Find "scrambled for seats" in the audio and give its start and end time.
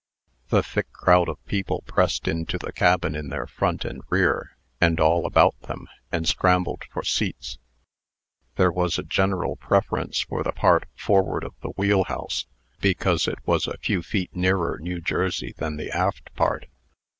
6.27-7.59